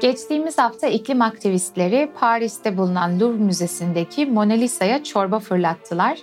Geçtiğimiz 0.00 0.58
hafta 0.58 0.86
iklim 0.86 1.22
aktivistleri 1.22 2.10
Paris'te 2.20 2.76
bulunan 2.76 3.20
Louvre 3.20 3.38
Müzesi'ndeki 3.38 4.26
Mona 4.26 4.52
Lisa'ya 4.52 5.04
çorba 5.04 5.38
fırlattılar. 5.38 6.18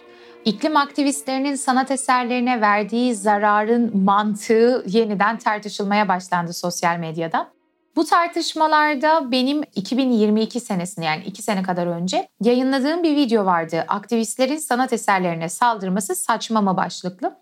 İklim 0.46 0.78
aktivistlerinin 0.78 1.56
sanat 1.56 1.92
eserlerine 1.92 2.62
verdiği 2.62 3.16
zararın 3.16 4.04
mantığı 4.04 4.84
yeniden 4.88 5.38
tartışılmaya 5.38 6.08
başlandı 6.08 6.54
sosyal 6.54 6.98
medyada. 6.98 7.52
Bu 7.96 8.06
tartışmalarda 8.06 9.32
benim 9.32 9.64
2022 9.76 10.60
senesinde 10.60 11.06
yani 11.06 11.24
2 11.24 11.42
sene 11.42 11.64
kadar 11.64 11.88
önce 11.88 12.28
yayınladığım 12.42 13.04
bir 13.04 13.16
video 13.16 13.46
vardı. 13.46 13.86
Aktivistlerin 13.88 14.58
sanat 14.58 14.94
eserlerine 14.94 15.50
saldırması 15.50 16.16
saçma 16.16 16.62
mı 16.62 16.78
başlıklı. 16.78 17.38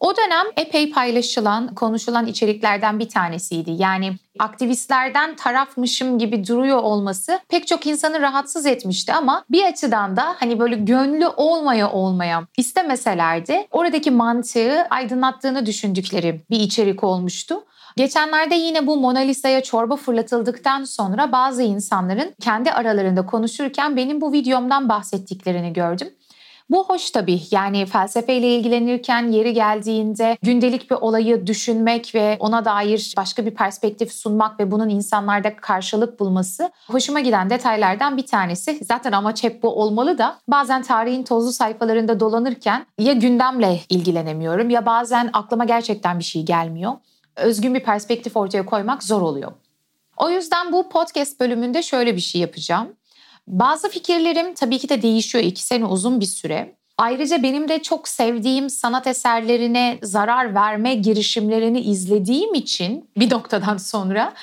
O 0.00 0.16
dönem 0.16 0.46
epey 0.56 0.90
paylaşılan, 0.90 1.74
konuşulan 1.74 2.26
içeriklerden 2.26 2.98
bir 2.98 3.08
tanesiydi. 3.08 3.70
Yani 3.70 4.16
aktivistlerden 4.38 5.36
tarafmışım 5.36 6.18
gibi 6.18 6.46
duruyor 6.46 6.76
olması 6.76 7.40
pek 7.48 7.66
çok 7.66 7.86
insanı 7.86 8.20
rahatsız 8.20 8.66
etmişti 8.66 9.12
ama 9.12 9.44
bir 9.50 9.64
açıdan 9.64 10.16
da 10.16 10.36
hani 10.38 10.58
böyle 10.58 10.76
gönlü 10.76 11.26
olmaya 11.26 11.92
olmaya 11.92 12.46
istemeselerdi 12.56 13.66
oradaki 13.70 14.10
mantığı 14.10 14.82
aydınlattığını 14.90 15.66
düşündükleri 15.66 16.40
bir 16.50 16.60
içerik 16.60 17.04
olmuştu. 17.04 17.64
Geçenlerde 17.96 18.54
yine 18.54 18.86
bu 18.86 18.96
Mona 18.96 19.18
Lisa'ya 19.18 19.62
çorba 19.62 19.96
fırlatıldıktan 19.96 20.84
sonra 20.84 21.32
bazı 21.32 21.62
insanların 21.62 22.34
kendi 22.40 22.72
aralarında 22.72 23.26
konuşurken 23.26 23.96
benim 23.96 24.20
bu 24.20 24.32
videomdan 24.32 24.88
bahsettiklerini 24.88 25.72
gördüm. 25.72 26.08
Bu 26.70 26.84
hoş 26.84 27.10
tabii 27.10 27.40
yani 27.50 27.86
felsefeyle 27.86 28.54
ilgilenirken 28.54 29.32
yeri 29.32 29.54
geldiğinde 29.54 30.36
gündelik 30.42 30.90
bir 30.90 30.96
olayı 30.96 31.46
düşünmek 31.46 32.14
ve 32.14 32.36
ona 32.40 32.64
dair 32.64 33.14
başka 33.16 33.46
bir 33.46 33.54
perspektif 33.54 34.12
sunmak 34.12 34.60
ve 34.60 34.70
bunun 34.70 34.88
insanlarda 34.88 35.56
karşılık 35.56 36.20
bulması 36.20 36.70
hoşuma 36.86 37.20
giden 37.20 37.50
detaylardan 37.50 38.16
bir 38.16 38.26
tanesi. 38.26 38.78
Zaten 38.84 39.12
amaç 39.12 39.44
hep 39.44 39.62
bu 39.62 39.68
olmalı 39.68 40.18
da 40.18 40.38
bazen 40.48 40.82
tarihin 40.82 41.22
tozlu 41.22 41.52
sayfalarında 41.52 42.20
dolanırken 42.20 42.86
ya 42.98 43.12
gündemle 43.12 43.80
ilgilenemiyorum 43.88 44.70
ya 44.70 44.86
bazen 44.86 45.30
aklıma 45.32 45.64
gerçekten 45.64 46.18
bir 46.18 46.24
şey 46.24 46.42
gelmiyor. 46.42 46.92
Özgün 47.36 47.74
bir 47.74 47.82
perspektif 47.82 48.36
ortaya 48.36 48.66
koymak 48.66 49.02
zor 49.02 49.22
oluyor. 49.22 49.52
O 50.16 50.30
yüzden 50.30 50.72
bu 50.72 50.88
podcast 50.88 51.40
bölümünde 51.40 51.82
şöyle 51.82 52.16
bir 52.16 52.20
şey 52.20 52.40
yapacağım. 52.40 52.88
Bazı 53.48 53.88
fikirlerim 53.88 54.54
tabii 54.54 54.78
ki 54.78 54.88
de 54.88 55.02
değişiyor 55.02 55.44
iki 55.44 55.62
sene 55.62 55.84
uzun 55.84 56.20
bir 56.20 56.26
süre. 56.26 56.78
Ayrıca 56.98 57.42
benim 57.42 57.68
de 57.68 57.82
çok 57.82 58.08
sevdiğim 58.08 58.70
sanat 58.70 59.06
eserlerine 59.06 59.98
zarar 60.02 60.54
verme 60.54 60.94
girişimlerini 60.94 61.80
izlediğim 61.80 62.54
için 62.54 63.10
bir 63.16 63.30
noktadan 63.30 63.76
sonra 63.76 64.34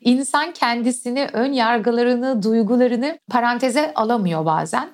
insan 0.00 0.52
kendisini, 0.52 1.28
ön 1.32 1.52
yargılarını, 1.52 2.42
duygularını 2.42 3.18
paranteze 3.30 3.94
alamıyor 3.94 4.44
bazen. 4.46 4.90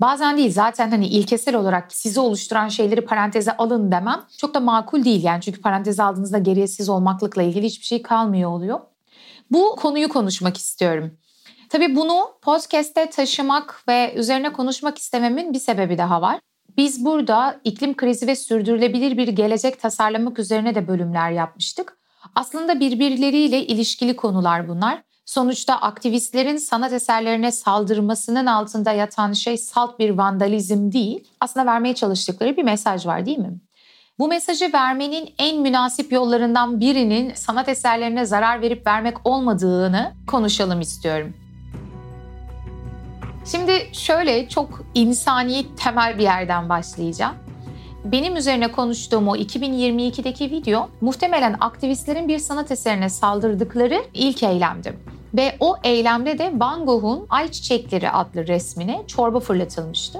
Bazen 0.00 0.36
değil 0.36 0.52
zaten 0.52 0.90
hani 0.90 1.06
ilkesel 1.06 1.56
olarak 1.56 1.92
sizi 1.92 2.20
oluşturan 2.20 2.68
şeyleri 2.68 3.00
paranteze 3.00 3.56
alın 3.56 3.92
demem 3.92 4.24
çok 4.38 4.54
da 4.54 4.60
makul 4.60 5.04
değil 5.04 5.24
yani 5.24 5.40
çünkü 5.40 5.60
paranteze 5.60 6.02
aldığınızda 6.02 6.38
geriye 6.38 6.66
siz 6.66 6.88
olmaklıkla 6.88 7.42
ilgili 7.42 7.66
hiçbir 7.66 7.86
şey 7.86 8.02
kalmıyor 8.02 8.50
oluyor. 8.50 8.80
Bu 9.50 9.76
konuyu 9.76 10.08
konuşmak 10.08 10.56
istiyorum. 10.56 11.18
Tabii 11.74 11.96
bunu 11.96 12.30
podcast'te 12.42 13.10
taşımak 13.10 13.82
ve 13.88 14.14
üzerine 14.16 14.52
konuşmak 14.52 14.98
istememin 14.98 15.52
bir 15.52 15.58
sebebi 15.58 15.98
daha 15.98 16.22
var. 16.22 16.40
Biz 16.76 17.04
burada 17.04 17.60
iklim 17.64 17.96
krizi 17.96 18.26
ve 18.26 18.36
sürdürülebilir 18.36 19.16
bir 19.16 19.28
gelecek 19.28 19.80
tasarlamak 19.80 20.38
üzerine 20.38 20.74
de 20.74 20.88
bölümler 20.88 21.30
yapmıştık. 21.30 21.98
Aslında 22.34 22.80
birbirleriyle 22.80 23.66
ilişkili 23.66 24.16
konular 24.16 24.68
bunlar. 24.68 25.02
Sonuçta 25.24 25.74
aktivistlerin 25.74 26.56
sanat 26.56 26.92
eserlerine 26.92 27.52
saldırmasının 27.52 28.46
altında 28.46 28.92
yatan 28.92 29.32
şey 29.32 29.56
salt 29.58 29.98
bir 29.98 30.10
vandalizm 30.10 30.92
değil. 30.92 31.28
Aslında 31.40 31.66
vermeye 31.66 31.94
çalıştıkları 31.94 32.56
bir 32.56 32.62
mesaj 32.62 33.06
var 33.06 33.26
değil 33.26 33.38
mi? 33.38 33.60
Bu 34.18 34.28
mesajı 34.28 34.72
vermenin 34.74 35.34
en 35.38 35.60
münasip 35.60 36.12
yollarından 36.12 36.80
birinin 36.80 37.34
sanat 37.34 37.68
eserlerine 37.68 38.24
zarar 38.24 38.60
verip 38.60 38.86
vermek 38.86 39.26
olmadığını 39.26 40.12
konuşalım 40.26 40.80
istiyorum. 40.80 41.34
Şimdi 43.44 43.88
şöyle 43.92 44.48
çok 44.48 44.84
insani 44.94 45.66
temel 45.76 46.18
bir 46.18 46.22
yerden 46.22 46.68
başlayacağım. 46.68 47.34
Benim 48.04 48.36
üzerine 48.36 48.72
konuştuğum 48.72 49.28
o 49.28 49.36
2022'deki 49.36 50.50
video 50.50 50.88
muhtemelen 51.00 51.56
aktivistlerin 51.60 52.28
bir 52.28 52.38
sanat 52.38 52.70
eserine 52.70 53.08
saldırdıkları 53.08 54.04
ilk 54.14 54.42
eylemdi. 54.42 54.98
Ve 55.34 55.56
o 55.60 55.76
eylemde 55.84 56.38
de 56.38 56.52
Van 56.54 56.86
Gogh'un 56.86 57.26
Ay 57.30 57.50
Çiçekleri 57.50 58.10
adlı 58.10 58.46
resmine 58.46 59.02
çorba 59.06 59.40
fırlatılmıştı. 59.40 60.18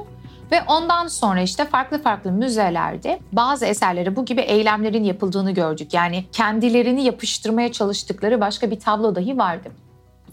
Ve 0.52 0.62
ondan 0.68 1.06
sonra 1.06 1.40
işte 1.40 1.64
farklı 1.64 2.02
farklı 2.02 2.32
müzelerde 2.32 3.20
bazı 3.32 3.66
eserlere 3.66 4.16
bu 4.16 4.24
gibi 4.24 4.40
eylemlerin 4.40 5.04
yapıldığını 5.04 5.50
gördük. 5.50 5.94
Yani 5.94 6.24
kendilerini 6.32 7.04
yapıştırmaya 7.04 7.72
çalıştıkları 7.72 8.40
başka 8.40 8.70
bir 8.70 8.80
tablo 8.80 9.14
dahi 9.14 9.38
vardı. 9.38 9.68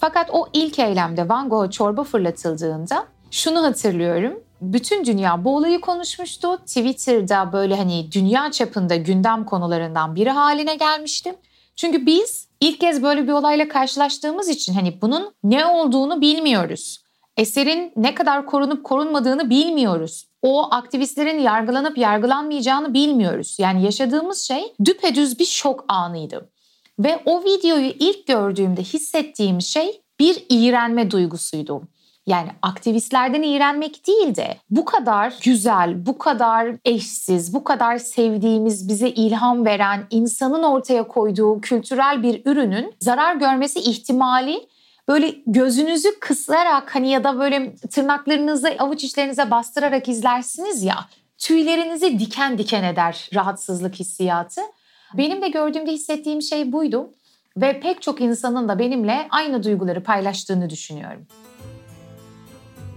Fakat 0.01 0.29
o 0.33 0.47
ilk 0.53 0.79
eylemde 0.79 1.29
Van 1.29 1.49
Gogh'a 1.49 1.71
çorba 1.71 2.03
fırlatıldığında 2.03 3.05
şunu 3.31 3.63
hatırlıyorum. 3.63 4.43
Bütün 4.61 5.05
dünya 5.05 5.43
bu 5.45 5.55
olayı 5.55 5.81
konuşmuştu. 5.81 6.57
Twitter'da 6.57 7.53
böyle 7.53 7.75
hani 7.75 8.11
dünya 8.11 8.51
çapında 8.51 8.95
gündem 8.95 9.45
konularından 9.45 10.15
biri 10.15 10.29
haline 10.29 10.75
gelmişti. 10.75 11.35
Çünkü 11.75 12.05
biz 12.05 12.47
ilk 12.59 12.79
kez 12.79 13.03
böyle 13.03 13.23
bir 13.23 13.31
olayla 13.31 13.67
karşılaştığımız 13.67 14.49
için 14.49 14.73
hani 14.73 15.01
bunun 15.01 15.33
ne 15.43 15.65
olduğunu 15.65 16.21
bilmiyoruz. 16.21 17.03
Eserin 17.37 17.91
ne 17.95 18.15
kadar 18.15 18.45
korunup 18.45 18.83
korunmadığını 18.83 19.49
bilmiyoruz. 19.49 20.27
O 20.41 20.67
aktivistlerin 20.71 21.39
yargılanıp 21.39 21.97
yargılanmayacağını 21.97 22.93
bilmiyoruz. 22.93 23.57
Yani 23.59 23.83
yaşadığımız 23.83 24.41
şey 24.41 24.73
düpedüz 24.85 25.39
bir 25.39 25.45
şok 25.45 25.85
anıydı. 25.87 26.49
Ve 26.99 27.21
o 27.25 27.43
videoyu 27.43 27.93
ilk 27.99 28.27
gördüğümde 28.27 28.81
hissettiğim 28.81 29.61
şey 29.61 30.01
bir 30.19 30.45
iğrenme 30.49 31.11
duygusuydu. 31.11 31.81
Yani 32.27 32.49
aktivistlerden 32.61 33.41
iğrenmek 33.41 34.07
değil 34.07 34.35
de 34.35 34.57
bu 34.69 34.85
kadar 34.85 35.33
güzel, 35.43 36.05
bu 36.05 36.17
kadar 36.17 36.75
eşsiz, 36.85 37.53
bu 37.53 37.63
kadar 37.63 37.97
sevdiğimiz, 37.97 38.89
bize 38.89 39.09
ilham 39.09 39.65
veren, 39.65 40.07
insanın 40.09 40.63
ortaya 40.63 41.07
koyduğu 41.07 41.61
kültürel 41.61 42.23
bir 42.23 42.41
ürünün 42.45 42.93
zarar 42.99 43.35
görmesi 43.35 43.79
ihtimali 43.79 44.67
böyle 45.07 45.35
gözünüzü 45.47 46.19
kısarak 46.19 46.95
hani 46.95 47.09
ya 47.09 47.23
da 47.23 47.39
böyle 47.39 47.75
tırnaklarınızı 47.75 48.75
avuç 48.79 49.03
içlerinize 49.03 49.51
bastırarak 49.51 50.07
izlersiniz 50.07 50.83
ya 50.83 50.95
tüylerinizi 51.37 52.19
diken 52.19 52.57
diken 52.57 52.83
eder 52.83 53.29
rahatsızlık 53.33 53.95
hissiyatı. 53.95 54.61
Benim 55.17 55.41
de 55.41 55.47
gördüğümde 55.47 55.91
hissettiğim 55.91 56.41
şey 56.41 56.71
buydu 56.71 57.11
ve 57.57 57.79
pek 57.79 58.01
çok 58.01 58.21
insanın 58.21 58.67
da 58.67 58.79
benimle 58.79 59.27
aynı 59.29 59.63
duyguları 59.63 60.03
paylaştığını 60.03 60.69
düşünüyorum. 60.69 61.27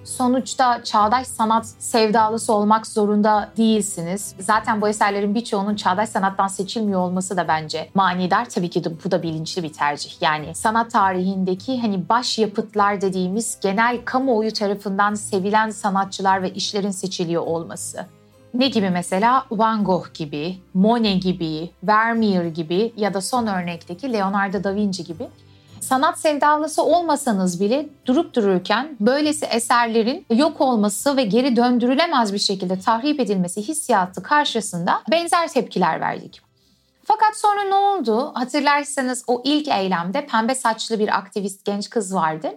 Sonuçta 0.05 0.85
çağdaş 0.85 1.27
sanat 1.27 1.67
sevdalısı 1.67 2.53
olmak 2.53 2.87
zorunda 2.87 3.49
değilsiniz. 3.57 4.35
Zaten 4.39 4.81
bu 4.81 4.89
eserlerin 4.89 5.35
birçoğunun 5.35 5.75
çağdaş 5.75 6.09
sanattan 6.09 6.49
seçilmiyor 6.49 7.01
olması 7.01 7.37
da 7.37 7.49
bence 7.49 7.91
manidar. 7.95 8.49
Tabii 8.49 8.71
ki 8.71 8.85
de 8.85 9.05
bu 9.05 9.11
da 9.11 9.23
bilinçli 9.23 9.63
bir 9.63 9.73
tercih. 9.73 10.23
Yani 10.23 10.55
sanat 10.55 10.91
tarihindeki 10.91 11.81
hani 11.81 12.09
baş 12.09 12.39
yapıtlar 12.39 13.01
dediğimiz 13.01 13.59
genel 13.63 13.99
kamuoyu 14.05 14.53
tarafından 14.53 15.15
sevilen 15.15 15.71
sanatçılar 15.71 16.43
ve 16.43 16.51
işlerin 16.51 16.91
seçiliyor 16.91 17.43
olması. 17.43 18.07
Ne 18.55 18.69
gibi 18.69 18.91
mesela 18.91 19.47
Van 19.51 19.85
Gogh 19.85 20.15
gibi, 20.15 20.59
Monet 20.75 21.23
gibi, 21.23 21.71
Vermeer 21.83 22.45
gibi 22.45 22.93
ya 22.97 23.15
da 23.15 23.21
son 23.21 23.47
örnekteki 23.47 24.13
Leonardo 24.13 24.65
da 24.65 24.75
Vinci 24.75 25.05
gibi 25.05 25.29
sanat 25.81 26.21
sevdalısı 26.21 26.83
olmasanız 26.83 27.61
bile 27.61 27.87
durup 28.07 28.35
dururken 28.35 28.97
böylesi 29.01 29.47
eserlerin 29.47 30.27
yok 30.31 30.61
olması 30.61 31.17
ve 31.17 31.25
geri 31.25 31.57
döndürülemez 31.57 32.33
bir 32.33 32.39
şekilde 32.39 32.81
tahrip 32.81 33.21
edilmesi 33.21 33.63
hissiyatı 33.63 34.23
karşısında 34.23 35.03
benzer 35.11 35.49
tepkiler 35.49 36.01
verdik. 36.01 36.41
Fakat 37.05 37.37
sonra 37.37 37.63
ne 37.63 37.75
oldu? 37.75 38.33
Hatırlarsanız 38.35 39.25
o 39.27 39.43
ilk 39.45 39.69
eylemde 39.69 40.27
pembe 40.27 40.55
saçlı 40.55 40.99
bir 40.99 41.19
aktivist 41.19 41.65
genç 41.65 41.91
kız 41.91 42.15
vardı. 42.15 42.49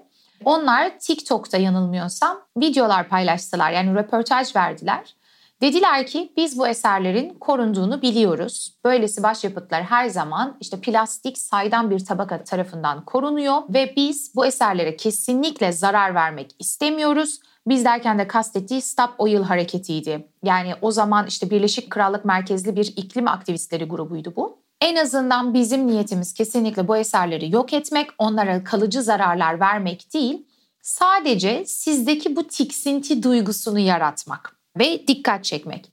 Onlar 0.46 1.00
TikTok'ta 1.00 1.58
yanılmıyorsam 1.58 2.38
videolar 2.58 3.08
paylaştılar 3.08 3.72
yani 3.72 3.96
röportaj 3.96 4.56
verdiler. 4.56 5.17
Dediler 5.62 6.08
ki 6.08 6.34
biz 6.38 6.60
bu 6.60 6.68
eserlerin 6.68 7.34
korunduğunu 7.40 8.02
biliyoruz. 8.02 8.76
Böylesi 8.86 9.24
başyapıtlar 9.24 9.84
her 9.84 10.08
zaman 10.08 10.58
işte 10.62 10.82
plastik 10.82 11.38
saydam 11.38 11.90
bir 11.90 12.06
tabaka 12.06 12.44
tarafından 12.44 13.06
korunuyor 13.06 13.58
ve 13.70 13.94
biz 13.96 14.36
bu 14.36 14.46
eserlere 14.46 14.96
kesinlikle 14.96 15.72
zarar 15.72 16.16
vermek 16.16 16.56
istemiyoruz. 16.60 17.40
Biz 17.68 17.86
derken 17.86 18.20
de 18.20 18.28
kastettiği 18.28 18.82
Stop 18.82 19.10
Oil 19.18 19.42
hareketiydi. 19.42 20.28
Yani 20.44 20.74
o 20.82 20.92
zaman 20.92 21.28
işte 21.28 21.50
Birleşik 21.50 21.90
Krallık 21.90 22.26
merkezli 22.26 22.76
bir 22.76 22.94
iklim 22.96 23.28
aktivistleri 23.28 23.86
grubuydu 23.86 24.34
bu. 24.36 24.60
En 24.82 24.96
azından 24.96 25.54
bizim 25.54 25.88
niyetimiz 25.88 26.34
kesinlikle 26.34 26.88
bu 26.88 26.98
eserleri 26.98 27.56
yok 27.56 27.74
etmek, 27.74 28.10
onlara 28.18 28.64
kalıcı 28.64 29.04
zararlar 29.04 29.60
vermek 29.60 30.14
değil, 30.14 30.46
sadece 30.82 31.66
sizdeki 31.66 32.36
bu 32.36 32.48
tiksinti 32.48 33.24
duygusunu 33.24 33.80
yaratmak 33.80 34.57
ve 34.80 35.08
dikkat 35.08 35.44
çekmek. 35.44 35.92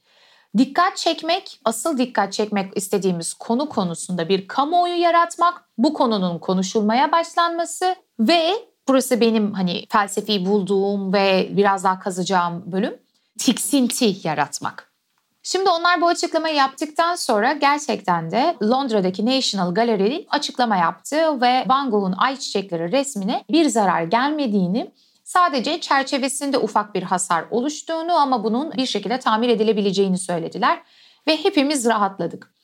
Dikkat 0.59 0.97
çekmek, 0.97 1.61
asıl 1.65 1.99
dikkat 1.99 2.33
çekmek 2.33 2.77
istediğimiz 2.77 3.35
konu 3.35 3.69
konusunda 3.69 4.29
bir 4.29 4.49
kamuoyu 4.49 5.01
yaratmak, 5.01 5.65
bu 5.79 5.95
konunun 5.95 6.39
konuşulmaya 6.39 7.13
başlanması 7.13 7.97
ve 8.21 8.53
burası 8.89 9.21
benim 9.21 9.53
hani 9.53 9.87
felsefi 9.89 10.47
bulduğum 10.47 11.13
ve 11.13 11.49
biraz 11.51 11.85
daha 11.85 11.99
kazacağım 11.99 12.63
bölüm, 12.67 12.99
tiksinti 13.39 14.17
yaratmak. 14.25 14.95
Şimdi 15.43 15.71
onlar 15.71 16.01
bu 16.01 16.09
açıklamayı 16.09 16.55
yaptıktan 16.55 17.15
sonra 17.15 17.53
gerçekten 17.53 18.31
de 18.31 18.57
Londra'daki 18.63 19.27
National 19.27 19.75
Gallery 19.75 20.27
açıklama 20.31 20.77
yaptı 20.77 21.41
ve 21.41 21.65
Van 21.69 21.91
Gogh'un 21.91 22.15
ay 22.19 22.37
çiçekleri 22.37 22.93
resmine 22.93 23.45
bir 23.51 23.69
zarar 23.69 24.03
gelmediğini 24.03 24.91
Sadece 25.25 25.81
çerçevesinde 25.81 26.59
ufak 26.59 26.95
bir 26.95 27.03
hasar 27.03 27.45
oluştuğunu 27.51 28.13
ama 28.13 28.45
bunun 28.45 28.73
bir 28.73 28.87
şekilde 28.87 29.19
tamir 29.19 29.49
edilebileceğini 29.49 30.19
söylediler 30.19 30.83
ve 31.27 31.45
hepimiz 31.45 31.87
rahatladık. 31.87 32.55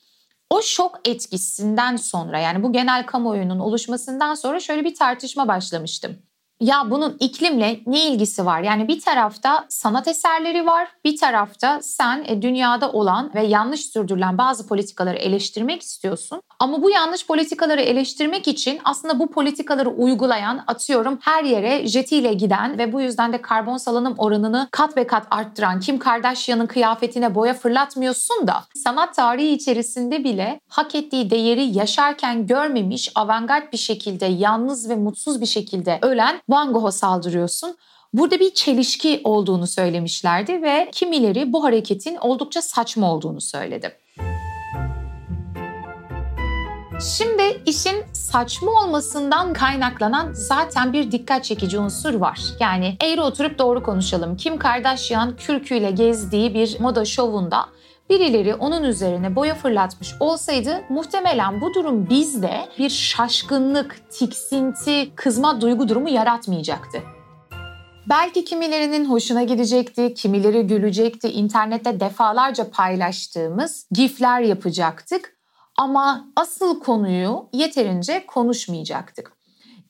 O 0.51 0.63
şok 0.63 1.01
etkisinden 1.05 1.97
sonra 1.97 2.39
yani 2.39 2.63
bu 2.63 2.73
genel 2.73 3.07
kamuoyunun 3.07 3.59
oluşmasından 3.59 4.35
sonra 4.35 4.61
şöyle 4.61 4.85
bir 4.85 4.95
tartışma 4.95 5.49
başlamıştım 5.49 6.23
ya 6.61 6.91
bunun 6.91 7.17
iklimle 7.21 7.81
ne 7.87 8.07
ilgisi 8.07 8.47
var? 8.47 8.61
Yani 8.61 8.89
bir 8.89 9.01
tarafta 9.01 9.67
sanat 9.69 10.09
eserleri 10.09 10.67
var, 10.67 10.89
bir 11.05 11.17
tarafta 11.17 11.81
sen 11.83 12.25
e, 12.27 12.43
dünyada 12.43 12.93
olan 12.93 13.31
ve 13.35 13.43
yanlış 13.43 13.87
sürdürülen 13.87 14.39
bazı 14.39 14.67
politikaları 14.67 15.17
eleştirmek 15.17 15.83
istiyorsun. 15.83 16.43
Ama 16.59 16.83
bu 16.83 16.91
yanlış 16.91 17.27
politikaları 17.27 17.81
eleştirmek 17.81 18.49
için 18.49 18.81
aslında 18.85 19.19
bu 19.19 19.31
politikaları 19.31 19.91
uygulayan, 19.91 20.65
atıyorum 20.67 21.19
her 21.23 21.45
yere 21.45 21.87
jetiyle 21.87 22.33
giden 22.33 22.79
ve 22.79 22.93
bu 22.93 23.01
yüzden 23.01 23.33
de 23.33 23.43
karbon 23.43 23.77
salınım 23.77 24.15
oranını 24.19 24.69
kat 24.71 24.97
ve 24.97 25.07
kat 25.07 25.27
arttıran 25.31 25.81
Kim 25.81 25.99
Kardashian'ın 25.99 26.67
kıyafetine 26.67 27.35
boya 27.35 27.55
fırlatmıyorsun 27.55 28.47
da 28.47 28.65
sanat 28.75 29.15
tarihi 29.15 29.53
içerisinde 29.53 30.25
bile 30.25 30.61
hak 30.69 30.95
ettiği 30.95 31.31
değeri 31.31 31.65
yaşarken 31.79 32.47
görmemiş, 32.47 33.13
avantgard 33.15 33.73
bir 33.73 33.79
şekilde, 33.79 34.27
yalnız 34.27 34.91
ve 34.91 34.97
mutsuz 34.97 35.41
bir 35.41 35.47
şekilde 35.47 35.99
ölen 36.03 36.41
Van 36.51 36.73
Gogh'a 36.73 36.93
saldırıyorsun. 36.93 37.77
Burada 38.13 38.41
bir 38.41 38.55
çelişki 38.55 39.21
olduğunu 39.25 39.67
söylemişlerdi 39.67 40.63
ve 40.63 40.89
kimileri 40.93 41.53
bu 41.53 41.65
hareketin 41.65 42.17
oldukça 42.17 42.63
saçma 42.63 43.13
olduğunu 43.13 43.41
söyledi. 43.41 43.97
Şimdi 47.17 47.63
işin 47.67 48.05
saçma 48.13 48.71
olmasından 48.71 49.53
kaynaklanan 49.53 50.33
zaten 50.33 50.93
bir 50.93 51.13
dikkat 51.13 51.45
çekici 51.45 51.79
unsur 51.79 52.15
var. 52.15 52.41
Yani 52.61 52.97
eğri 53.05 53.21
oturup 53.21 53.59
doğru 53.59 53.83
konuşalım. 53.83 54.37
Kim 54.37 54.59
Kardashian 54.59 55.37
kürküyle 55.37 55.91
gezdiği 55.91 56.55
bir 56.55 56.81
moda 56.81 57.05
şovunda 57.05 57.67
birileri 58.11 58.55
onun 58.55 58.83
üzerine 58.83 59.37
boya 59.37 59.55
fırlatmış 59.55 60.15
olsaydı 60.21 60.85
muhtemelen 60.89 61.61
bu 61.61 61.75
durum 61.75 62.11
bizde 62.11 62.69
bir 62.79 62.91
şaşkınlık, 62.91 64.11
tiksinti, 64.11 65.15
kızma 65.15 65.61
duygu 65.61 65.89
durumu 65.89 66.09
yaratmayacaktı. 66.09 67.03
Belki 68.09 68.45
kimilerinin 68.45 69.05
hoşuna 69.05 69.43
gidecekti, 69.43 70.15
kimileri 70.15 70.67
gülecekti. 70.67 71.29
İnternette 71.29 72.01
defalarca 72.01 72.71
paylaştığımız 72.71 73.87
gifler 73.93 74.41
yapacaktık 74.41 75.37
ama 75.77 76.29
asıl 76.37 76.81
konuyu 76.81 77.49
yeterince 77.53 78.27
konuşmayacaktık. 78.27 79.33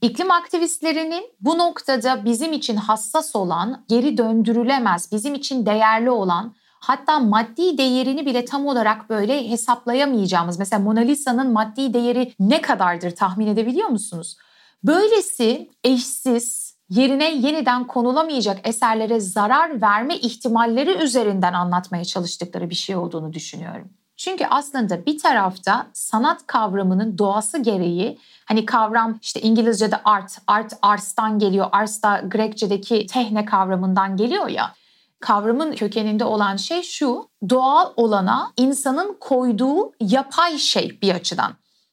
İklim 0.02 0.30
aktivistlerinin 0.30 1.24
bu 1.40 1.58
noktada 1.58 2.24
bizim 2.24 2.52
için 2.52 2.76
hassas 2.76 3.36
olan, 3.36 3.84
geri 3.88 4.18
döndürülemez, 4.18 5.12
bizim 5.12 5.34
için 5.34 5.66
değerli 5.66 6.10
olan 6.10 6.54
hatta 6.80 7.18
maddi 7.18 7.78
değerini 7.78 8.26
bile 8.26 8.44
tam 8.44 8.66
olarak 8.66 9.10
böyle 9.10 9.50
hesaplayamayacağımız 9.50 10.58
mesela 10.58 10.82
Mona 10.82 11.00
Lisa'nın 11.00 11.52
maddi 11.52 11.94
değeri 11.94 12.34
ne 12.40 12.60
kadardır 12.60 13.10
tahmin 13.10 13.46
edebiliyor 13.46 13.88
musunuz? 13.88 14.36
Böylesi 14.84 15.70
eşsiz, 15.84 16.76
yerine 16.88 17.34
yeniden 17.34 17.86
konulamayacak 17.86 18.68
eserlere 18.68 19.20
zarar 19.20 19.82
verme 19.82 20.16
ihtimalleri 20.16 21.02
üzerinden 21.02 21.52
anlatmaya 21.52 22.04
çalıştıkları 22.04 22.70
bir 22.70 22.74
şey 22.74 22.96
olduğunu 22.96 23.32
düşünüyorum. 23.32 23.90
Çünkü 24.16 24.46
aslında 24.46 25.06
bir 25.06 25.18
tarafta 25.18 25.86
sanat 25.92 26.46
kavramının 26.46 27.18
doğası 27.18 27.58
gereği 27.58 28.18
hani 28.44 28.66
kavram 28.66 29.18
işte 29.22 29.40
İngilizce'de 29.40 29.96
art, 30.04 30.38
art 30.46 30.72
ars'tan 30.82 31.38
geliyor. 31.38 31.68
Ars 31.72 32.02
da 32.02 32.22
Grekçe'deki 32.28 33.06
tehne 33.06 33.44
kavramından 33.44 34.16
geliyor 34.16 34.48
ya 34.48 34.74
kavramın 35.20 35.72
kökeninde 35.72 36.24
olan 36.24 36.56
şey 36.56 36.82
şu. 36.82 37.28
Doğal 37.48 37.92
olana 37.96 38.52
insanın 38.56 39.16
koyduğu 39.20 39.92
yapay 40.00 40.58
şey 40.58 40.98
bir 41.02 41.14
açıdan. 41.14 41.52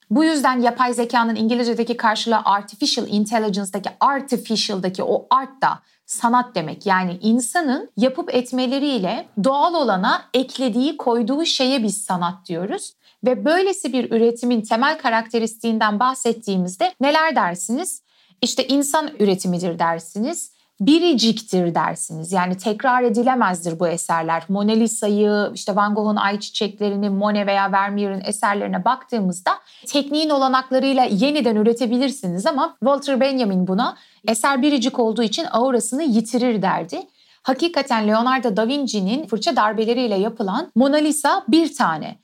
Bu 0.10 0.24
yüzden 0.24 0.62
yapay 0.62 0.94
zekanın 0.94 1.36
İngilizce'deki 1.36 1.98
karşılığı 1.98 2.42
artificial 2.46 3.08
intelligence'daki 3.08 3.90
artificial'daki 4.00 5.04
o 5.04 5.28
art 5.30 5.62
da 5.62 5.80
sanat 6.06 6.56
demek. 6.56 6.86
Yani 6.86 7.18
insanın 7.22 7.90
yapıp 7.98 8.36
etmeleriyle 8.36 9.28
doğal 9.44 9.74
olana 9.74 10.22
eklediği, 10.34 10.98
koyduğu 10.98 11.46
şeye 11.46 11.84
biz 11.84 12.02
sanat 12.04 12.46
diyoruz. 12.46 12.94
Ve 13.26 13.46
böylesi 13.46 13.94
bir 13.94 14.12
üretimin 14.12 14.62
temel 14.62 14.98
karakteristiğinden 14.98 16.00
bahsettiğimizde 16.00 16.94
neler 17.02 17.36
dersiniz? 17.36 18.02
İşte 18.42 18.68
insan 18.68 19.10
üretimidir 19.20 19.80
dersiniz 19.80 20.52
biriciktir 20.80 21.76
dersiniz. 21.76 22.32
Yani 22.32 22.58
tekrar 22.58 23.04
edilemezdir 23.04 23.80
bu 23.80 23.88
eserler. 23.88 24.44
Mona 24.50 24.72
Lisa'yı, 24.72 25.52
işte 25.54 25.76
Van 25.76 25.96
Gogh'un 25.96 26.16
Ay 26.16 26.40
Çiçeklerini, 26.40 27.10
Monet 27.10 27.48
veya 27.48 27.72
Vermeer'in 27.72 28.22
eserlerine 28.26 28.86
baktığımızda 28.86 29.52
tekniğin 29.88 30.30
olanaklarıyla 30.30 31.04
yeniden 31.04 31.56
üretebilirsiniz 31.56 32.46
ama 32.46 32.76
Walter 32.80 33.20
Benjamin 33.20 33.68
buna 33.68 33.98
eser 34.28 34.62
biricik 34.62 35.00
olduğu 35.00 35.24
için 35.24 35.46
aurasını 35.52 36.04
yitirir 36.04 36.62
derdi. 36.62 37.02
Hakikaten 37.44 38.08
Leonardo 38.08 38.58
da 38.58 38.68
Vinci'nin 38.68 39.28
fırça 39.28 39.56
darbeleriyle 39.56 40.16
yapılan 40.16 40.72
Mona 40.76 40.98
Lisa 40.98 41.44
bir 41.48 41.76
tane. 41.76 42.16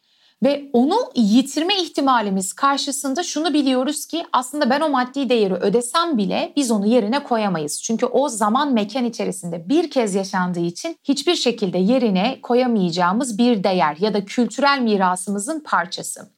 Ve 0.44 0.70
onu 0.74 0.96
yitirme 1.16 1.82
ihtimalimiz 1.82 2.54
karşısında 2.54 3.24
şunu 3.24 3.54
biliyoruz 3.54 4.06
ki 4.06 4.26
aslında 4.34 4.70
ben 4.70 4.82
o 4.82 4.90
maddi 4.90 5.30
değeri 5.30 5.54
ödesem 5.54 6.18
bile 6.18 6.54
biz 6.56 6.72
onu 6.72 6.88
yerine 6.88 7.24
koyamayız. 7.24 7.82
Çünkü 7.84 8.06
o 8.06 8.30
zaman 8.30 8.74
mekan 8.74 9.06
içerisinde 9.06 9.70
bir 9.70 9.92
kez 9.92 10.16
yaşandığı 10.16 10.60
için 10.60 10.98
hiçbir 11.04 11.36
şekilde 11.36 11.78
yerine 11.78 12.40
koyamayacağımız 12.42 13.38
bir 13.38 13.64
değer 13.64 13.98
ya 14.00 14.14
da 14.14 14.26
kültürel 14.26 14.80
mirasımızın 14.82 15.60
parçası. 15.60 16.30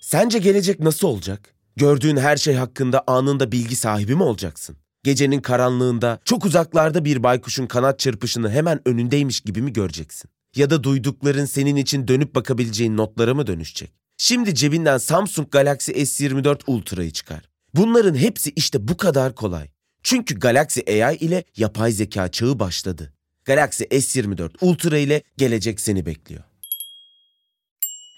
Sence 0.00 0.38
gelecek 0.38 0.80
nasıl 0.80 1.08
olacak? 1.08 1.54
Gördüğün 1.76 2.16
her 2.16 2.36
şey 2.36 2.54
hakkında 2.54 3.04
anında 3.06 3.52
bilgi 3.52 3.76
sahibi 3.76 4.14
mi 4.14 4.22
olacaksın? 4.22 4.76
Gecenin 5.02 5.40
karanlığında 5.40 6.18
çok 6.24 6.44
uzaklarda 6.44 7.04
bir 7.04 7.22
baykuşun 7.22 7.66
kanat 7.66 7.98
çırpışını 7.98 8.50
hemen 8.50 8.88
önündeymiş 8.88 9.40
gibi 9.40 9.62
mi 9.62 9.72
göreceksin? 9.72 10.33
Ya 10.56 10.70
da 10.70 10.82
duydukların 10.84 11.44
senin 11.44 11.76
için 11.76 12.08
dönüp 12.08 12.34
bakabileceğin 12.34 12.96
notlara 12.96 13.34
mı 13.34 13.46
dönüşecek? 13.46 13.90
Şimdi 14.16 14.54
cebinden 14.54 14.98
Samsung 14.98 15.50
Galaxy 15.50 15.92
S24 15.92 16.60
Ultra'yı 16.66 17.10
çıkar. 17.10 17.48
Bunların 17.74 18.14
hepsi 18.14 18.52
işte 18.56 18.88
bu 18.88 18.96
kadar 18.96 19.34
kolay. 19.34 19.68
Çünkü 20.02 20.38
Galaxy 20.38 20.80
AI 21.04 21.16
ile 21.16 21.44
yapay 21.56 21.92
zeka 21.92 22.30
çağı 22.30 22.58
başladı. 22.58 23.12
Galaxy 23.44 23.84
S24 23.84 24.50
Ultra 24.60 24.98
ile 24.98 25.22
gelecek 25.36 25.80
seni 25.80 26.06
bekliyor. 26.06 26.42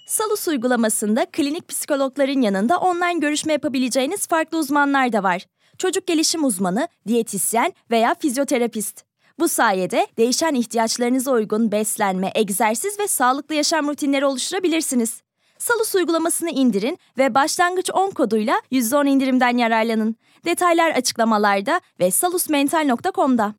Salus 0.09 0.49
uygulamasında 0.49 1.26
klinik 1.33 1.69
psikologların 1.69 2.40
yanında 2.40 2.78
online 2.78 3.19
görüşme 3.21 3.52
yapabileceğiniz 3.52 4.26
farklı 4.26 4.59
uzmanlar 4.59 5.12
da 5.12 5.23
var. 5.23 5.47
Çocuk 5.78 6.07
gelişim 6.07 6.45
uzmanı, 6.45 6.88
diyetisyen 7.09 7.73
veya 7.90 8.14
fizyoterapist. 8.14 9.05
Bu 9.38 9.49
sayede 9.49 10.07
değişen 10.16 10.55
ihtiyaçlarınıza 10.55 11.31
uygun 11.31 11.73
beslenme, 11.73 12.33
egzersiz 12.35 12.99
ve 12.99 13.09
sağlıklı 13.09 13.55
yaşam 13.55 13.88
rutinleri 13.88 14.26
oluşturabilirsiniz. 14.26 15.23
Salus 15.59 15.95
uygulamasını 15.95 16.50
indirin 16.50 16.99
ve 17.19 17.35
başlangıç 17.35 17.90
10 17.95 18.11
koduyla 18.11 18.61
%10 18.73 19.09
indirimden 19.09 19.57
yararlanın. 19.57 20.16
Detaylar 20.45 20.90
açıklamalarda 20.90 21.81
ve 22.00 22.11
salusmental.com'da. 22.11 23.55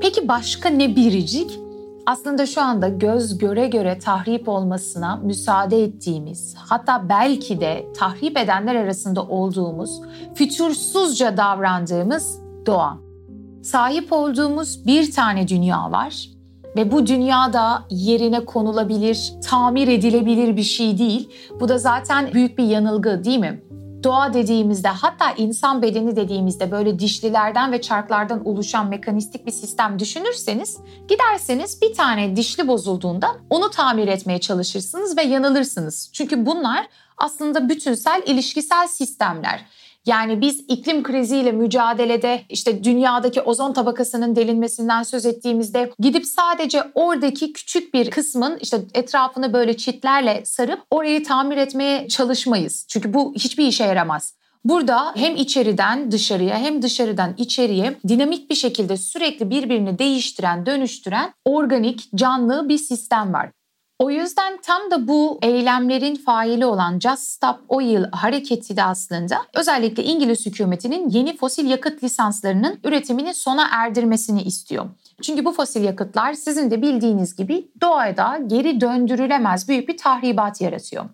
Peki 0.00 0.28
başka 0.28 0.68
ne 0.68 0.96
biricik? 0.96 1.63
Aslında 2.06 2.46
şu 2.46 2.62
anda 2.62 2.88
göz 2.88 3.38
göre 3.38 3.66
göre 3.66 3.98
tahrip 3.98 4.48
olmasına 4.48 5.16
müsaade 5.16 5.82
ettiğimiz, 5.82 6.54
hatta 6.58 7.08
belki 7.08 7.60
de 7.60 7.86
tahrip 7.96 8.38
edenler 8.38 8.74
arasında 8.74 9.22
olduğumuz, 9.22 10.00
fütursuzca 10.34 11.36
davrandığımız 11.36 12.40
doğa. 12.66 12.98
Sahip 13.62 14.12
olduğumuz 14.12 14.86
bir 14.86 15.12
tane 15.12 15.48
dünya 15.48 15.92
var 15.92 16.28
ve 16.76 16.92
bu 16.92 17.06
dünyada 17.06 17.82
yerine 17.90 18.44
konulabilir, 18.44 19.32
tamir 19.44 19.88
edilebilir 19.88 20.56
bir 20.56 20.62
şey 20.62 20.98
değil. 20.98 21.28
Bu 21.60 21.68
da 21.68 21.78
zaten 21.78 22.32
büyük 22.34 22.58
bir 22.58 22.64
yanılgı 22.64 23.24
değil 23.24 23.38
mi? 23.38 23.63
Doğa 24.04 24.34
dediğimizde 24.34 24.88
hatta 24.88 25.30
insan 25.30 25.82
bedeni 25.82 26.16
dediğimizde 26.16 26.70
böyle 26.70 26.98
dişlilerden 26.98 27.72
ve 27.72 27.80
çarklardan 27.80 28.46
oluşan 28.48 28.88
mekanistik 28.88 29.46
bir 29.46 29.52
sistem 29.52 29.98
düşünürseniz 29.98 30.78
giderseniz 31.08 31.82
bir 31.82 31.94
tane 31.94 32.36
dişli 32.36 32.68
bozulduğunda 32.68 33.36
onu 33.50 33.70
tamir 33.70 34.08
etmeye 34.08 34.40
çalışırsınız 34.40 35.16
ve 35.16 35.22
yanılırsınız. 35.22 36.10
Çünkü 36.12 36.46
bunlar 36.46 36.86
aslında 37.16 37.68
bütünsel 37.68 38.22
ilişkisel 38.26 38.88
sistemler. 38.88 39.60
Yani 40.06 40.40
biz 40.40 40.64
iklim 40.68 41.02
kriziyle 41.02 41.52
mücadelede 41.52 42.42
işte 42.48 42.84
dünyadaki 42.84 43.40
ozon 43.40 43.72
tabakasının 43.72 44.36
delinmesinden 44.36 45.02
söz 45.02 45.26
ettiğimizde 45.26 45.92
gidip 45.98 46.26
sadece 46.26 46.82
oradaki 46.94 47.52
küçük 47.52 47.94
bir 47.94 48.10
kısmın 48.10 48.58
işte 48.60 48.80
etrafını 48.94 49.52
böyle 49.52 49.76
çitlerle 49.76 50.42
sarıp 50.44 50.80
orayı 50.90 51.24
tamir 51.24 51.56
etmeye 51.56 52.08
çalışmayız. 52.08 52.86
Çünkü 52.88 53.14
bu 53.14 53.34
hiçbir 53.34 53.66
işe 53.66 53.84
yaramaz. 53.84 54.34
Burada 54.64 55.12
hem 55.16 55.36
içeriden 55.36 56.12
dışarıya 56.12 56.58
hem 56.58 56.82
dışarıdan 56.82 57.34
içeriye 57.36 57.98
dinamik 58.08 58.50
bir 58.50 58.54
şekilde 58.54 58.96
sürekli 58.96 59.50
birbirini 59.50 59.98
değiştiren, 59.98 60.66
dönüştüren 60.66 61.32
organik, 61.44 62.08
canlı 62.14 62.68
bir 62.68 62.78
sistem 62.78 63.32
var. 63.32 63.50
O 63.98 64.10
yüzden 64.10 64.58
tam 64.62 64.90
da 64.90 65.08
bu 65.08 65.38
eylemlerin 65.42 66.14
faili 66.14 66.66
olan 66.66 66.98
Just 66.98 67.22
Stop 67.22 67.60
Oil 67.68 68.04
hareketi 68.12 68.76
de 68.76 68.84
aslında 68.84 69.42
özellikle 69.54 70.04
İngiliz 70.04 70.46
hükümetinin 70.46 71.10
yeni 71.10 71.36
fosil 71.36 71.70
yakıt 71.70 72.04
lisanslarının 72.04 72.80
üretimini 72.84 73.34
sona 73.34 73.68
erdirmesini 73.70 74.42
istiyor. 74.42 74.86
Çünkü 75.22 75.44
bu 75.44 75.52
fosil 75.52 75.84
yakıtlar 75.84 76.32
sizin 76.34 76.70
de 76.70 76.82
bildiğiniz 76.82 77.36
gibi 77.36 77.68
doğada 77.80 78.38
geri 78.46 78.80
döndürülemez 78.80 79.68
büyük 79.68 79.88
bir 79.88 79.96
tahribat 79.96 80.60
yaratıyor. 80.60 81.04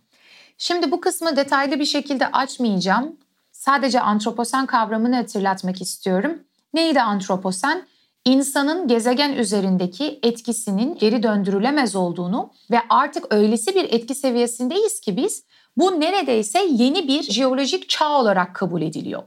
Şimdi 0.59 0.91
bu 0.91 1.01
kısmı 1.01 1.37
detaylı 1.37 1.79
bir 1.81 1.85
şekilde 1.85 2.27
açmayacağım. 2.27 3.17
Sadece 3.53 4.01
antroposen 4.01 4.67
kavramını 4.67 5.17
hatırlatmak 5.17 5.83
istiyorum. 5.83 6.39
Neydi 6.75 7.01
antroposen? 7.03 7.83
İnsanın 8.25 8.89
gezegen 8.89 9.33
üzerindeki 9.33 10.19
etkisinin 10.23 10.99
geri 10.99 11.23
döndürülemez 11.23 11.97
olduğunu 11.97 12.53
ve 12.71 12.81
artık 12.89 13.35
öylesi 13.35 13.75
bir 13.75 13.85
etki 13.85 14.15
seviyesindeyiz 14.15 15.01
ki 15.01 15.17
biz 15.17 15.45
bu 15.77 16.01
neredeyse 16.01 16.67
yeni 16.71 17.09
bir 17.09 17.23
jeolojik 17.23 17.89
çağ 17.89 18.21
olarak 18.21 18.55
kabul 18.55 18.83
ediliyor. 18.83 19.23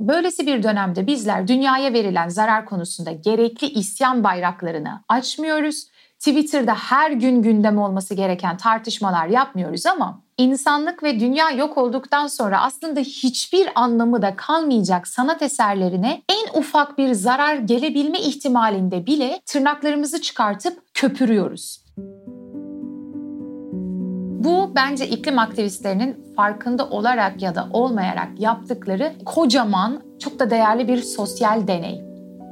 Böylesi 0.00 0.46
bir 0.46 0.62
dönemde 0.62 1.06
bizler 1.06 1.48
dünyaya 1.48 1.92
verilen 1.92 2.28
zarar 2.28 2.66
konusunda 2.66 3.12
gerekli 3.12 3.66
isyan 3.66 4.24
bayraklarını 4.24 5.04
açmıyoruz. 5.08 5.86
Twitter'da 6.18 6.74
her 6.74 7.10
gün 7.10 7.42
gündem 7.42 7.78
olması 7.78 8.14
gereken 8.14 8.56
tartışmalar 8.56 9.26
yapmıyoruz 9.26 9.86
ama 9.86 10.23
insanlık 10.38 11.02
ve 11.02 11.20
dünya 11.20 11.50
yok 11.50 11.78
olduktan 11.78 12.26
sonra 12.26 12.62
aslında 12.62 13.00
hiçbir 13.00 13.68
anlamı 13.74 14.22
da 14.22 14.36
kalmayacak 14.36 15.08
sanat 15.08 15.42
eserlerine 15.42 16.22
en 16.28 16.58
ufak 16.58 16.98
bir 16.98 17.12
zarar 17.12 17.54
gelebilme 17.54 18.20
ihtimalinde 18.20 19.06
bile 19.06 19.40
tırnaklarımızı 19.46 20.20
çıkartıp 20.20 20.82
köpürüyoruz. 20.94 21.84
Bu 24.44 24.72
bence 24.74 25.08
iklim 25.08 25.38
aktivistlerinin 25.38 26.34
farkında 26.36 26.88
olarak 26.88 27.42
ya 27.42 27.54
da 27.54 27.68
olmayarak 27.72 28.28
yaptıkları 28.38 29.12
kocaman, 29.24 30.02
çok 30.18 30.38
da 30.38 30.50
değerli 30.50 30.88
bir 30.88 31.02
sosyal 31.02 31.66
deney. 31.66 32.04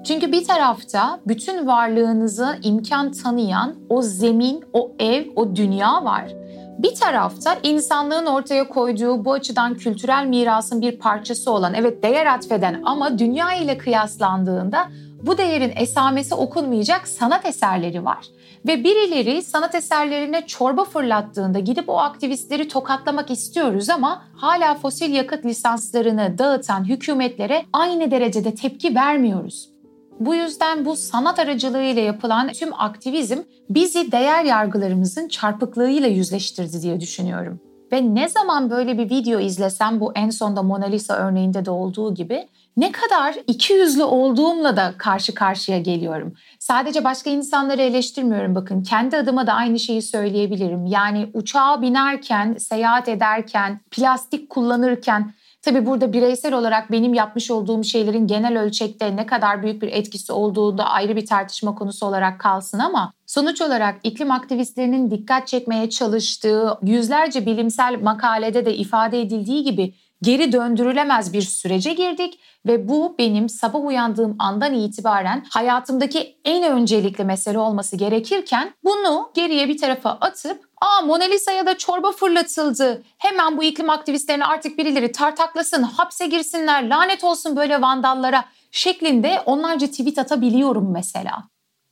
Çünkü 0.04 0.32
bir 0.32 0.44
tarafta 0.44 1.20
bütün 1.26 1.66
varlığınızı 1.66 2.58
imkan 2.62 3.12
tanıyan 3.12 3.74
o 3.88 4.02
zemin, 4.02 4.64
o 4.72 4.92
ev, 4.98 5.24
o 5.36 5.56
dünya 5.56 6.04
var. 6.04 6.41
Bir 6.82 6.94
tarafta 6.94 7.58
insanlığın 7.62 8.26
ortaya 8.26 8.68
koyduğu 8.68 9.24
bu 9.24 9.32
açıdan 9.32 9.74
kültürel 9.74 10.26
mirasın 10.26 10.80
bir 10.80 10.98
parçası 10.98 11.50
olan, 11.50 11.74
evet 11.74 12.02
değer 12.02 12.26
atfeden 12.26 12.82
ama 12.84 13.18
dünya 13.18 13.54
ile 13.54 13.78
kıyaslandığında 13.78 14.88
bu 15.22 15.38
değerin 15.38 15.72
esamesi 15.76 16.34
okunmayacak 16.34 17.08
sanat 17.08 17.46
eserleri 17.46 18.04
var. 18.04 18.26
Ve 18.66 18.84
birileri 18.84 19.42
sanat 19.42 19.74
eserlerine 19.74 20.46
çorba 20.46 20.84
fırlattığında 20.84 21.58
gidip 21.58 21.88
o 21.88 21.98
aktivistleri 21.98 22.68
tokatlamak 22.68 23.30
istiyoruz 23.30 23.90
ama 23.90 24.22
hala 24.36 24.74
fosil 24.74 25.12
yakıt 25.12 25.44
lisanslarını 25.44 26.38
dağıtan 26.38 26.84
hükümetlere 26.84 27.64
aynı 27.72 28.10
derecede 28.10 28.54
tepki 28.54 28.94
vermiyoruz. 28.94 29.71
Bu 30.20 30.34
yüzden 30.34 30.84
bu 30.84 30.96
sanat 30.96 31.38
aracılığıyla 31.38 32.02
yapılan 32.02 32.48
tüm 32.48 32.74
aktivizm 32.74 33.38
bizi 33.70 34.12
değer 34.12 34.44
yargılarımızın 34.44 35.28
çarpıklığıyla 35.28 36.08
yüzleştirdi 36.08 36.82
diye 36.82 37.00
düşünüyorum. 37.00 37.60
Ve 37.92 38.14
ne 38.14 38.28
zaman 38.28 38.70
böyle 38.70 38.98
bir 38.98 39.10
video 39.10 39.40
izlesem 39.40 40.00
bu 40.00 40.12
en 40.14 40.30
sonda 40.30 40.62
Mona 40.62 40.86
Lisa 40.86 41.14
örneğinde 41.14 41.64
de 41.64 41.70
olduğu 41.70 42.14
gibi 42.14 42.48
ne 42.76 42.92
kadar 42.92 43.36
iki 43.46 43.72
yüzlü 43.72 44.02
olduğumla 44.02 44.76
da 44.76 44.94
karşı 44.98 45.34
karşıya 45.34 45.78
geliyorum. 45.78 46.34
Sadece 46.58 47.04
başka 47.04 47.30
insanları 47.30 47.82
eleştirmiyorum 47.82 48.54
bakın. 48.54 48.82
Kendi 48.82 49.16
adıma 49.16 49.46
da 49.46 49.52
aynı 49.52 49.78
şeyi 49.78 50.02
söyleyebilirim. 50.02 50.86
Yani 50.86 51.30
uçağa 51.34 51.82
binerken, 51.82 52.56
seyahat 52.58 53.08
ederken, 53.08 53.80
plastik 53.90 54.50
kullanırken 54.50 55.32
Tabii 55.62 55.86
burada 55.86 56.12
bireysel 56.12 56.54
olarak 56.54 56.92
benim 56.92 57.14
yapmış 57.14 57.50
olduğum 57.50 57.84
şeylerin 57.84 58.26
genel 58.26 58.60
ölçekte 58.60 59.16
ne 59.16 59.26
kadar 59.26 59.62
büyük 59.62 59.82
bir 59.82 59.88
etkisi 59.88 60.32
olduğu 60.32 60.78
da 60.78 60.84
ayrı 60.84 61.16
bir 61.16 61.26
tartışma 61.26 61.74
konusu 61.74 62.06
olarak 62.06 62.40
kalsın 62.40 62.78
ama 62.78 63.12
sonuç 63.26 63.60
olarak 63.60 64.00
iklim 64.02 64.30
aktivistlerinin 64.30 65.10
dikkat 65.10 65.46
çekmeye 65.46 65.90
çalıştığı 65.90 66.78
yüzlerce 66.82 67.46
bilimsel 67.46 68.00
makalede 68.02 68.66
de 68.66 68.76
ifade 68.76 69.20
edildiği 69.20 69.62
gibi 69.62 69.94
geri 70.22 70.52
döndürülemez 70.52 71.32
bir 71.32 71.42
sürece 71.42 71.92
girdik 71.92 72.40
ve 72.66 72.88
bu 72.88 73.14
benim 73.18 73.48
sabah 73.48 73.84
uyandığım 73.84 74.36
andan 74.38 74.74
itibaren 74.74 75.44
hayatımdaki 75.50 76.36
en 76.44 76.72
öncelikli 76.72 77.24
mesele 77.24 77.58
olması 77.58 77.96
gerekirken 77.96 78.74
bunu 78.84 79.30
geriye 79.34 79.68
bir 79.68 79.78
tarafa 79.78 80.10
atıp 80.10 80.71
Aa 80.82 81.00
Mona 81.00 81.24
Lisa'ya 81.24 81.66
da 81.66 81.78
çorba 81.78 82.12
fırlatıldı. 82.12 83.02
Hemen 83.18 83.56
bu 83.56 83.64
iklim 83.64 83.90
aktivistlerini 83.90 84.44
artık 84.44 84.78
birileri 84.78 85.12
tartaklasın, 85.12 85.82
hapse 85.82 86.26
girsinler, 86.26 86.88
lanet 86.88 87.24
olsun 87.24 87.56
böyle 87.56 87.82
vandallara 87.82 88.44
şeklinde 88.70 89.42
onlarca 89.46 89.86
tweet 89.86 90.18
atabiliyorum 90.18 90.92
mesela. 90.92 91.42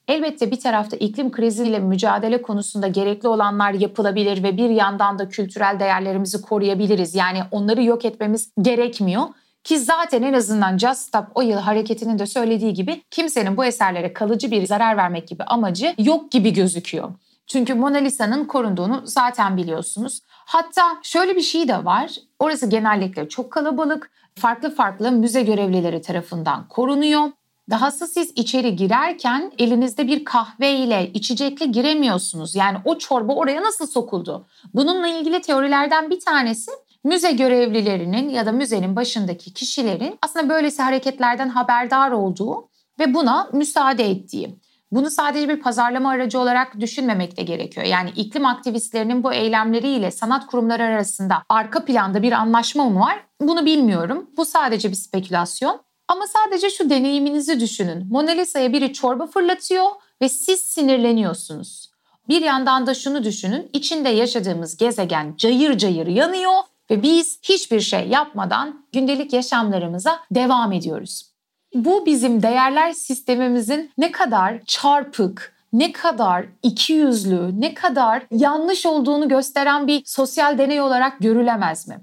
Elbette 0.09 0.51
bir 0.51 0.61
tarafta 0.61 0.97
iklim 0.97 1.31
kriziyle 1.31 1.79
mücadele 1.79 2.43
konusunda 2.43 2.89
gerekli 2.89 3.29
olanlar 3.29 3.73
yapılabilir 3.73 4.43
ve 4.43 4.57
bir 4.57 4.71
yandan 4.71 5.19
da 5.19 5.29
kültürel 5.29 5.81
değerlerimizi 5.81 6.43
koruyabiliriz. 6.43 7.15
Yani 7.15 7.41
onları 7.51 7.83
yok 7.83 8.05
etmemiz 8.05 8.53
gerekmiyor. 8.63 9.23
Ki 9.65 9.79
zaten 9.79 10.23
en 10.23 10.33
azından 10.33 10.79
Just 10.79 11.01
Stop 11.01 11.25
Oil 11.35 11.53
hareketinin 11.53 12.19
de 12.19 12.27
söylediği 12.27 12.75
gibi 12.75 13.03
kimsenin 13.11 13.57
bu 13.57 13.65
eserlere 13.65 14.13
kalıcı 14.13 14.51
bir 14.51 14.67
zarar 14.67 14.97
vermek 14.97 15.29
gibi 15.29 15.43
amacı 15.45 15.95
yok 15.99 16.31
gibi 16.31 16.53
gözüküyor. 16.53 17.11
Çünkü 17.51 17.75
Mona 17.75 17.99
Lisa'nın 17.99 18.45
korunduğunu 18.45 19.03
zaten 19.05 19.57
biliyorsunuz. 19.57 20.21
Hatta 20.29 20.83
şöyle 21.03 21.37
bir 21.37 21.41
şey 21.41 21.69
de 21.69 21.85
var. 21.85 22.15
Orası 22.39 22.67
genellikle 22.67 23.29
çok 23.29 23.53
kalabalık. 23.53 24.11
Farklı 24.35 24.75
farklı 24.75 25.13
müze 25.13 25.43
görevlileri 25.43 26.03
tarafından 26.03 26.69
korunuyor. 26.69 27.31
Dahası 27.71 28.07
siz 28.07 28.33
içeri 28.37 28.77
girerken 28.77 29.53
elinizde 29.59 30.07
bir 30.07 30.25
kahveyle, 30.25 31.11
içecekle 31.15 31.67
giremiyorsunuz. 31.67 32.55
Yani 32.55 32.79
o 32.85 32.99
çorba 32.99 33.35
oraya 33.35 33.63
nasıl 33.63 33.87
sokuldu? 33.87 34.47
Bununla 34.75 35.09
ilgili 35.09 35.41
teorilerden 35.41 36.11
bir 36.11 36.21
tanesi 36.21 36.71
müze 37.05 37.33
görevlilerinin 37.33 38.29
ya 38.29 38.47
da 38.47 38.53
müzenin 38.53 38.97
başındaki 38.97 39.55
kişilerin 39.55 40.19
aslında 40.23 40.49
böylesi 40.49 40.83
hareketlerden 40.83 41.49
haberdar 41.49 42.11
olduğu 42.11 42.69
ve 42.99 43.15
buna 43.15 43.49
müsaade 43.53 44.11
ettiği. 44.11 44.57
Bunu 44.93 45.11
sadece 45.11 45.49
bir 45.49 45.61
pazarlama 45.61 46.11
aracı 46.11 46.41
olarak 46.41 46.81
düşünmemek 46.81 47.37
de 47.37 47.43
gerekiyor. 47.43 47.87
Yani 47.87 48.11
iklim 48.11 48.47
aktivistlerinin 48.47 49.25
bu 49.25 49.33
eylemleriyle 49.33 50.11
sanat 50.11 50.47
kurumları 50.47 50.83
arasında 50.83 51.43
arka 51.49 51.85
planda 51.85 52.23
bir 52.23 52.33
anlaşma 52.33 52.85
mı 52.85 53.01
var? 53.01 53.27
Bunu 53.41 53.67
bilmiyorum. 53.67 54.31
Bu 54.37 54.45
sadece 54.45 54.91
bir 54.91 54.95
spekülasyon. 54.95 55.81
Ama 56.09 56.25
sadece 56.27 56.71
şu 56.71 56.91
deneyiminizi 56.91 57.61
düşünün. 57.61 58.07
Mona 58.11 58.31
Lisa'ya 58.31 58.73
biri 58.73 58.93
çorba 58.93 59.27
fırlatıyor 59.27 59.87
ve 60.23 60.29
siz 60.29 60.61
sinirleniyorsunuz. 60.61 61.91
Bir 62.29 62.43
yandan 62.43 62.87
da 62.87 62.95
şunu 62.95 63.25
düşünün. 63.25 63.71
İçinde 63.73 64.09
yaşadığımız 64.09 64.77
gezegen 64.77 65.35
cayır 65.37 65.79
cayır 65.79 66.07
yanıyor 66.07 66.53
ve 66.91 67.03
biz 67.03 67.39
hiçbir 67.43 67.81
şey 67.81 68.09
yapmadan 68.09 68.87
gündelik 68.93 69.33
yaşamlarımıza 69.33 70.21
devam 70.31 70.73
ediyoruz. 70.73 71.30
Bu 71.75 72.07
bizim 72.07 72.43
değerler 72.43 72.93
sistemimizin 72.93 73.91
ne 73.99 74.13
kadar 74.13 74.61
çarpık, 74.67 75.55
ne 75.73 75.93
kadar 75.93 76.47
ikiyüzlü, 76.63 77.61
ne 77.61 77.75
kadar 77.75 78.23
yanlış 78.31 78.87
olduğunu 78.87 79.29
gösteren 79.29 79.87
bir 79.87 80.03
sosyal 80.05 80.59
deney 80.59 80.81
olarak 80.81 81.19
görülemez 81.19 81.89
mi? 81.89 82.01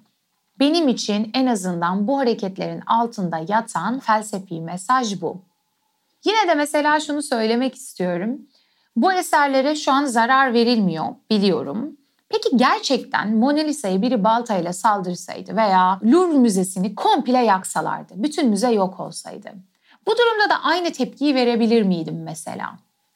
Benim 0.59 0.87
için 0.87 1.31
en 1.33 1.45
azından 1.45 2.07
bu 2.07 2.19
hareketlerin 2.19 2.81
altında 2.87 3.45
yatan 3.47 3.99
felsefi 3.99 4.61
mesaj 4.61 5.21
bu. 5.21 5.41
Yine 6.25 6.47
de 6.47 6.55
mesela 6.55 6.99
şunu 6.99 7.21
söylemek 7.21 7.75
istiyorum. 7.75 8.41
Bu 8.95 9.13
eserlere 9.13 9.75
şu 9.75 9.91
an 9.91 10.05
zarar 10.05 10.53
verilmiyor 10.53 11.05
biliyorum. 11.29 11.96
Peki 12.29 12.57
gerçekten 12.57 13.35
Mona 13.35 13.59
Lisa'ya 13.59 14.01
biri 14.01 14.23
baltayla 14.23 14.73
saldırsaydı 14.73 15.55
veya 15.55 15.99
Louvre 16.03 16.37
Müzesi'ni 16.37 16.95
komple 16.95 17.37
yaksalardı, 17.37 18.13
bütün 18.15 18.49
müze 18.49 18.71
yok 18.71 18.99
olsaydı. 18.99 19.49
Bu 20.07 20.11
durumda 20.11 20.49
da 20.49 20.63
aynı 20.63 20.91
tepkiyi 20.91 21.35
verebilir 21.35 21.81
miydim 21.81 22.23
mesela? 22.23 22.73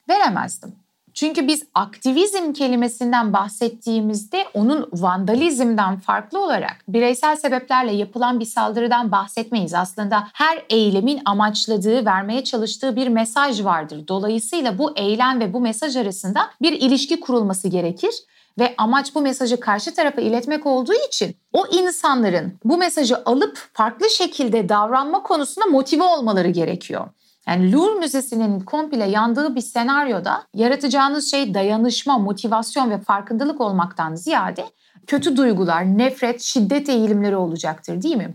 Veremezdim. 0.08 0.74
Çünkü 1.14 1.46
biz 1.46 1.62
aktivizm 1.74 2.52
kelimesinden 2.52 3.32
bahsettiğimizde 3.32 4.44
onun 4.54 4.88
vandalizmden 4.92 5.98
farklı 5.98 6.44
olarak 6.44 6.76
bireysel 6.88 7.36
sebeplerle 7.36 7.92
yapılan 7.92 8.40
bir 8.40 8.44
saldırıdan 8.44 9.12
bahsetmeyiz. 9.12 9.74
Aslında 9.74 10.28
her 10.32 10.62
eylemin 10.70 11.22
amaçladığı, 11.24 12.06
vermeye 12.06 12.44
çalıştığı 12.44 12.96
bir 12.96 13.08
mesaj 13.08 13.64
vardır. 13.64 14.08
Dolayısıyla 14.08 14.78
bu 14.78 14.92
eylem 14.96 15.40
ve 15.40 15.52
bu 15.52 15.60
mesaj 15.60 15.96
arasında 15.96 16.50
bir 16.62 16.72
ilişki 16.72 17.20
kurulması 17.20 17.68
gerekir 17.68 18.14
ve 18.58 18.74
amaç 18.78 19.14
bu 19.14 19.20
mesajı 19.20 19.60
karşı 19.60 19.94
tarafa 19.94 20.20
iletmek 20.20 20.66
olduğu 20.66 20.94
için 21.08 21.36
o 21.52 21.66
insanların 21.66 22.58
bu 22.64 22.78
mesajı 22.78 23.24
alıp 23.24 23.68
farklı 23.72 24.10
şekilde 24.10 24.68
davranma 24.68 25.22
konusunda 25.22 25.66
motive 25.66 26.02
olmaları 26.02 26.48
gerekiyor. 26.48 27.08
Yani 27.46 27.72
Louvre 27.72 27.98
Müzesi'nin 27.98 28.60
komple 28.60 29.04
yandığı 29.04 29.54
bir 29.54 29.60
senaryoda 29.60 30.42
yaratacağınız 30.54 31.30
şey 31.30 31.54
dayanışma, 31.54 32.18
motivasyon 32.18 32.90
ve 32.90 32.98
farkındalık 32.98 33.60
olmaktan 33.60 34.14
ziyade 34.14 34.64
kötü 35.06 35.36
duygular, 35.36 35.98
nefret, 35.98 36.42
şiddet 36.42 36.88
eğilimleri 36.88 37.36
olacaktır 37.36 38.02
değil 38.02 38.16
mi? 38.16 38.34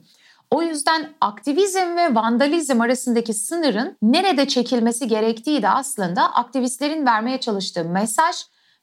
O 0.51 0.61
yüzden 0.61 1.09
aktivizm 1.21 1.95
ve 1.97 2.15
vandalizm 2.15 2.81
arasındaki 2.81 3.33
sınırın 3.33 3.97
nerede 4.01 4.47
çekilmesi 4.47 5.07
gerektiği 5.07 5.61
de 5.61 5.69
aslında 5.69 6.33
aktivistlerin 6.33 7.05
vermeye 7.05 7.39
çalıştığı 7.39 7.85
mesaj 7.85 8.35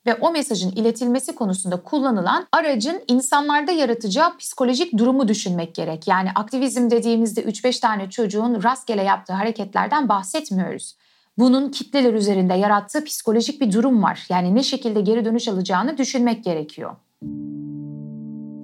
ve 0.07 0.15
o 0.15 0.31
mesajın 0.33 0.71
iletilmesi 0.71 1.35
konusunda 1.35 1.83
kullanılan 1.83 2.47
aracın 2.53 3.03
insanlarda 3.09 3.73
yaratacağı 3.73 4.37
psikolojik 4.37 4.99
durumu 4.99 5.29
düşünmek 5.29 5.75
gerek. 5.75 6.09
Yani 6.09 6.31
aktivizm 6.35 6.91
dediğimizde 6.91 7.43
3-5 7.43 7.81
tane 7.81 8.11
çocuğun 8.11 8.63
rastgele 8.63 9.03
yaptığı 9.03 9.33
hareketlerden 9.33 10.09
bahsetmiyoruz. 10.09 10.97
Bunun 11.39 11.71
kitleler 11.71 12.15
üzerinde 12.15 12.55
yarattığı 12.55 13.05
psikolojik 13.05 13.61
bir 13.61 13.73
durum 13.73 14.03
var. 14.03 14.27
Yani 14.29 14.55
ne 14.55 14.63
şekilde 14.63 15.01
geri 15.01 15.25
dönüş 15.25 15.49
alacağını 15.49 15.99
düşünmek 15.99 16.45
gerekiyor. 16.45 16.97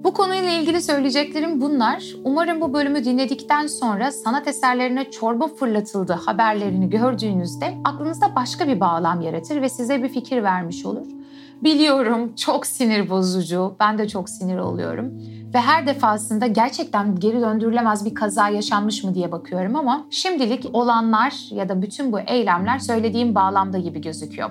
Bu 0.03 0.13
konuyla 0.13 0.51
ilgili 0.51 0.81
söyleyeceklerim 0.81 1.61
bunlar. 1.61 2.03
Umarım 2.23 2.61
bu 2.61 2.73
bölümü 2.73 3.05
dinledikten 3.05 3.67
sonra 3.67 4.11
sanat 4.11 4.47
eserlerine 4.47 5.11
çorba 5.11 5.47
fırlatıldı 5.47 6.13
haberlerini 6.13 6.89
gördüğünüzde 6.89 7.73
aklınızda 7.83 8.35
başka 8.35 8.67
bir 8.67 8.79
bağlam 8.79 9.21
yaratır 9.21 9.61
ve 9.61 9.69
size 9.69 10.03
bir 10.03 10.09
fikir 10.09 10.43
vermiş 10.43 10.85
olur. 10.85 11.20
Biliyorum 11.63 12.35
çok 12.35 12.65
sinir 12.65 13.09
bozucu. 13.09 13.75
Ben 13.79 13.97
de 13.97 14.07
çok 14.07 14.29
sinir 14.29 14.57
oluyorum. 14.57 15.11
Ve 15.53 15.59
her 15.59 15.87
defasında 15.87 16.47
gerçekten 16.47 17.15
geri 17.15 17.41
döndürülemez 17.41 18.05
bir 18.05 18.15
kaza 18.15 18.49
yaşanmış 18.49 19.03
mı 19.03 19.15
diye 19.15 19.31
bakıyorum 19.31 19.75
ama 19.75 20.07
şimdilik 20.09 20.65
olanlar 20.73 21.33
ya 21.51 21.69
da 21.69 21.81
bütün 21.81 22.11
bu 22.11 22.19
eylemler 22.19 22.79
söylediğim 22.79 23.35
bağlamda 23.35 23.77
gibi 23.77 24.01
gözüküyor. 24.01 24.49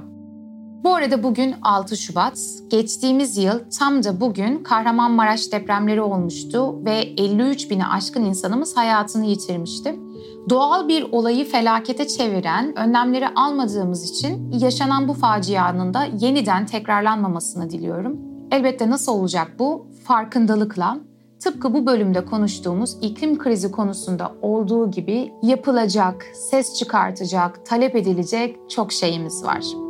Bu 0.85 0.95
arada 0.95 1.23
bugün 1.23 1.55
6 1.63 1.97
Şubat. 1.97 2.39
Geçtiğimiz 2.71 3.39
yıl 3.39 3.61
tam 3.79 4.05
da 4.05 4.21
bugün 4.21 4.63
Kahramanmaraş 4.63 5.53
depremleri 5.53 6.03
olmuştu 6.03 6.85
ve 6.85 6.95
53 6.95 7.71
bini 7.71 7.87
aşkın 7.87 8.25
insanımız 8.25 8.77
hayatını 8.77 9.27
yitirmişti. 9.27 9.97
Doğal 10.51 10.89
bir 10.89 11.13
olayı 11.13 11.45
felakete 11.45 12.09
çeviren 12.09 12.79
önlemleri 12.79 13.29
almadığımız 13.29 14.11
için 14.11 14.53
yaşanan 14.53 15.09
bu 15.09 15.15
facianın 15.15 15.95
da 15.95 16.05
yeniden 16.21 16.67
tekrarlanmamasını 16.67 17.71
diliyorum. 17.71 18.17
Elbette 18.51 18.91
nasıl 18.91 19.13
olacak 19.13 19.53
bu? 19.59 19.87
Farkındalıkla, 20.05 20.99
tıpkı 21.41 21.75
bu 21.75 21.87
bölümde 21.87 22.25
konuştuğumuz 22.25 22.97
iklim 23.03 23.39
krizi 23.39 23.71
konusunda 23.71 24.33
olduğu 24.43 24.91
gibi 24.91 25.33
yapılacak, 25.43 26.27
ses 26.35 26.79
çıkartacak, 26.79 27.67
talep 27.67 27.97
edilecek 27.97 28.57
çok 28.71 28.93
şeyimiz 28.93 29.45
var. 29.45 29.90